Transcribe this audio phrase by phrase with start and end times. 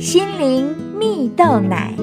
[0.00, 1.94] 心灵蜜豆奶。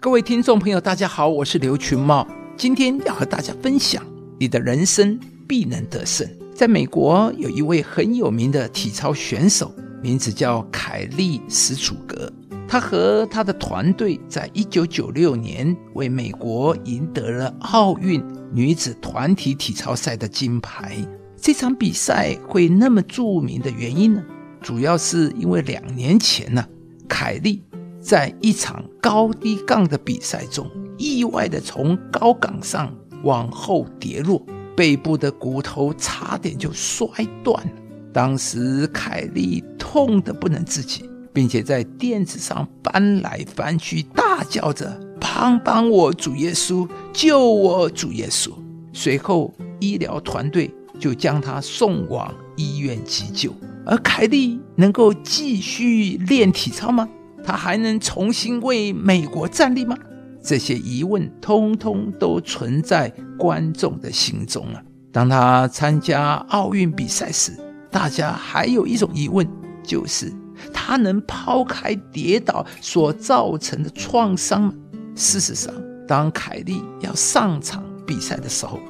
[0.00, 2.26] 各位听众朋友，大家好，我是刘群茂，
[2.56, 4.02] 今天要和大家分享：
[4.38, 6.26] 你的人生必能得胜。
[6.54, 9.70] 在美国，有一位很有名的体操选手，
[10.02, 12.32] 名字叫凯利史楚格。
[12.66, 20.96] 他和他的团队在一九九六年为美国赢得了奥运女子团体体操赛的金牌。
[21.36, 24.22] 这场比赛会那么著名的原因呢？
[24.62, 26.64] 主要是因为两年前呢，
[27.08, 27.62] 凯利
[28.00, 32.94] 在一场高低杠的比赛中，意外的从高岗上
[33.24, 34.44] 往后跌落，
[34.76, 37.06] 背部的骨头差点就摔
[37.42, 37.72] 断了。
[38.12, 46.88] 当时凯利痛得不能自己，并且在垫子上翻来翻去，大叫着：“帮帮我，主耶稣！
[47.12, 48.50] 救我，主耶稣！”
[48.92, 50.70] 随后，医疗团队。
[51.00, 53.52] 就将他送往医院急救，
[53.84, 57.08] 而凯莉能够继续练体操吗？
[57.44, 59.96] 他还能重新为美国站立吗？
[60.42, 64.82] 这些疑问通通都存在观众的心中啊！
[65.12, 67.52] 当他参加奥运比赛时，
[67.90, 69.46] 大家还有一种疑问，
[69.84, 70.32] 就是
[70.72, 74.74] 他能抛开跌倒所造成的创伤吗？
[75.14, 75.72] 事实上，
[76.06, 78.80] 当凯莉要上场比赛的时候，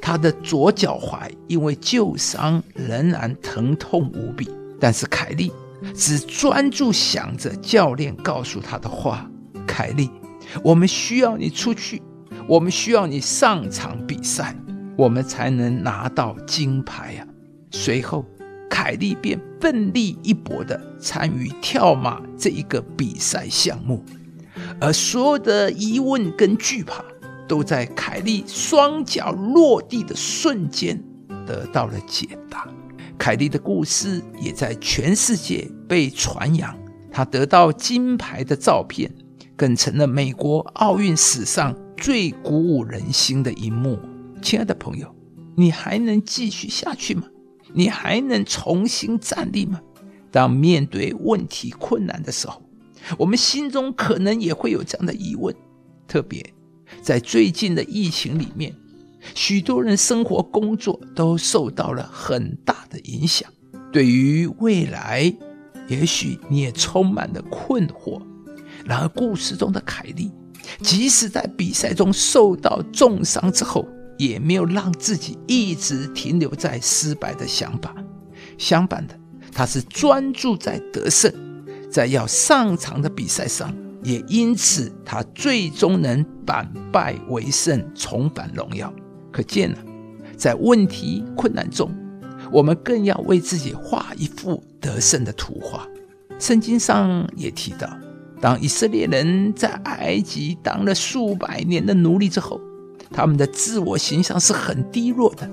[0.00, 4.48] 他的左脚踝因为旧伤仍然疼痛无比，
[4.80, 5.52] 但是凯利
[5.94, 9.30] 只专注想着教练告诉他的话
[9.66, 10.10] ：“凯利，
[10.62, 12.00] 我们需要你出去，
[12.48, 14.56] 我们需要你上场比赛，
[14.96, 17.26] 我们才能拿到金牌呀。”
[17.70, 18.24] 随后，
[18.70, 24.02] 凯利便奋力一搏地参与跳马这一个比赛项目，
[24.80, 27.04] 而所有的疑问跟惧怕。
[27.48, 31.02] 都在凯利双脚落地的瞬间
[31.46, 32.68] 得到了解答。
[33.16, 36.76] 凯利的故事也在全世界被传扬，
[37.12, 39.10] 他得到金牌的照片
[39.56, 43.98] 更成了美国奥运史上最鼓舞人心的一幕。
[44.42, 45.14] 亲爱的朋友，
[45.56, 47.24] 你还能继续下去吗？
[47.72, 49.80] 你还能重新站立吗？
[50.30, 52.60] 当面对问题困难的时候，
[53.16, 55.54] 我们心中可能也会有这样的疑问，
[56.08, 56.44] 特别。
[57.04, 58.74] 在最近的疫情里面，
[59.34, 63.46] 许多人生活工作都受到了很大的影响。
[63.92, 65.30] 对于未来，
[65.86, 68.22] 也许你也充满了困惑。
[68.86, 70.32] 然而，故事中的凯莉，
[70.80, 77.94] 即使在比赛中受到重伤之后，也没有让自己一直停留在失败的想法。
[78.56, 79.14] 相反的，
[79.52, 81.30] 他是专注在得胜，
[81.90, 83.74] 在要上场的比赛上。
[84.04, 88.92] 也因此，他最终能反败为胜，重返荣耀。
[89.32, 89.78] 可见呢，
[90.36, 91.90] 在问题困难中，
[92.52, 95.88] 我们更要为自己画一幅得胜的图画。
[96.38, 97.88] 圣经上也提到，
[98.40, 102.60] 当以色列人在埃及当了数百年的奴隶之后，
[103.10, 105.48] 他们的自我形象是很低落的，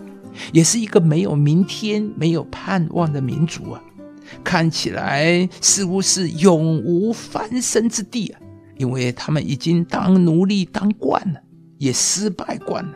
[0.51, 3.81] 也是一个没有明天、没有盼望的民族啊。
[4.43, 8.39] 看起来似乎是永无翻身之地啊，
[8.77, 11.41] 因为他们已经当奴隶当惯了，
[11.77, 12.93] 也失败惯了。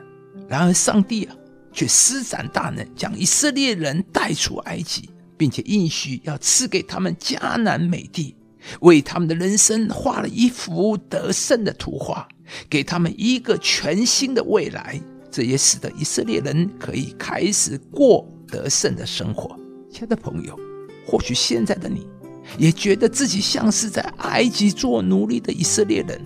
[0.47, 1.35] 然而上帝啊，
[1.72, 8.35] 却施展大能，将以色列人带出埃及，并且应许要赐给他们迦南美地，
[8.81, 12.28] 为他们的人生画了一幅得胜的图画，
[12.69, 15.02] 给他们一个全新的未来。
[15.31, 19.59] 这也使得以色列人可以开始过得胜的生活。
[19.91, 20.75] 亲爱的朋友。
[21.06, 22.08] 或许现在的你，
[22.58, 26.20] 也觉得自己像是在埃及做奴隶的以色列人，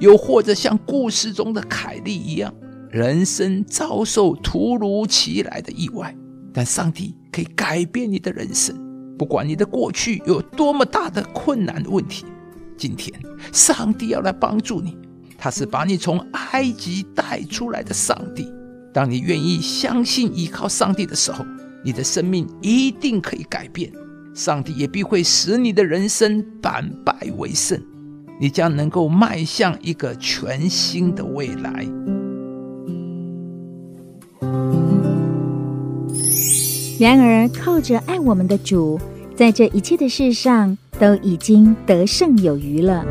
[0.00, 2.52] 又或者像故事中的凯利一样，
[2.90, 6.14] 人生遭受突如其来的意外。
[6.52, 8.76] 但上帝可以改变你的人生，
[9.16, 12.24] 不管你的过去有多么大的困难问题，
[12.76, 13.12] 今天
[13.52, 14.96] 上帝要来帮助你。
[15.38, 18.52] 他是把你从埃及带出来的上帝。
[18.92, 21.44] 当你愿意相信依靠上帝的时候，
[21.84, 23.90] 你的生命一定可以改变。
[24.40, 27.78] 上帝也必会使你的人生反败为胜，
[28.40, 31.86] 你将能够迈向一个全新的未来。
[36.98, 38.98] 然而，靠着爱我们的主，
[39.36, 43.04] 在这一切的事上都已经得胜有余了。